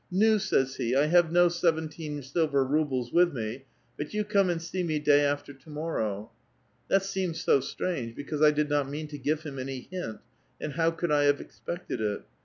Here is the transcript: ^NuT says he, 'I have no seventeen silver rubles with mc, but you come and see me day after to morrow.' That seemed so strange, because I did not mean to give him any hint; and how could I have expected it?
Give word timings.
^NuT 0.11 0.41
says 0.41 0.77
he, 0.77 0.95
'I 0.95 1.05
have 1.05 1.31
no 1.31 1.47
seventeen 1.47 2.23
silver 2.23 2.65
rubles 2.65 3.13
with 3.13 3.35
mc, 3.37 3.65
but 3.97 4.15
you 4.15 4.23
come 4.23 4.49
and 4.49 4.59
see 4.59 4.81
me 4.81 4.97
day 4.97 5.19
after 5.23 5.53
to 5.53 5.69
morrow.' 5.69 6.31
That 6.87 7.03
seemed 7.03 7.37
so 7.37 7.59
strange, 7.59 8.15
because 8.15 8.41
I 8.41 8.49
did 8.49 8.67
not 8.67 8.89
mean 8.89 9.07
to 9.09 9.19
give 9.19 9.43
him 9.43 9.59
any 9.59 9.81
hint; 9.91 10.17
and 10.59 10.73
how 10.73 10.89
could 10.89 11.11
I 11.11 11.25
have 11.25 11.39
expected 11.39 12.01
it? 12.01 12.23